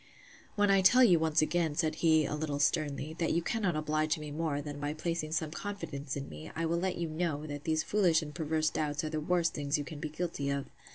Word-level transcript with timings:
When 0.55 0.71
I 0.71 0.81
tell 0.81 1.03
you 1.03 1.19
once 1.19 1.43
again, 1.43 1.75
said 1.75 1.93
he, 2.01 2.25
a 2.25 2.33
little 2.33 2.57
sternly, 2.57 3.13
that 3.19 3.33
you 3.33 3.43
cannot 3.43 3.75
oblige 3.75 4.17
me 4.17 4.31
more, 4.31 4.59
than 4.59 4.79
by 4.79 4.95
placing 4.95 5.31
some 5.31 5.51
confidence 5.51 6.15
in 6.17 6.27
me, 6.27 6.51
I 6.55 6.65
will 6.65 6.79
let 6.79 6.97
you 6.97 7.07
know, 7.07 7.45
that 7.45 7.65
these 7.65 7.83
foolish 7.83 8.23
and 8.23 8.33
perverse 8.33 8.71
doubts 8.71 9.03
are 9.03 9.09
the 9.11 9.19
worst 9.21 9.53
things 9.53 9.77
you 9.77 9.83
can 9.83 9.99
be 9.99 10.09
guilty 10.09 10.49
of. 10.49 10.65